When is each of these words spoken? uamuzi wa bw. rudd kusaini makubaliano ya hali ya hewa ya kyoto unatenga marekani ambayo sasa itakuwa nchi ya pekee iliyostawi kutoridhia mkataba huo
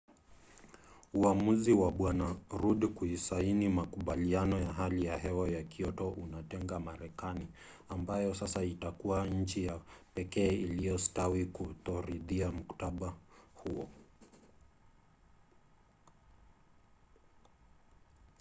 uamuzi 1.21 1.71
wa 1.81 1.89
bw. 1.97 2.03
rudd 2.61 2.81
kusaini 2.97 3.67
makubaliano 3.69 4.57
ya 4.59 4.73
hali 4.73 5.05
ya 5.05 5.17
hewa 5.17 5.49
ya 5.49 5.63
kyoto 5.63 6.09
unatenga 6.09 6.79
marekani 6.79 7.47
ambayo 7.89 8.35
sasa 8.35 8.63
itakuwa 8.63 9.27
nchi 9.27 9.65
ya 9.65 9.79
pekee 10.13 10.47
iliyostawi 10.49 11.45
kutoridhia 11.45 12.51
mkataba 12.51 13.13
huo 13.55 13.89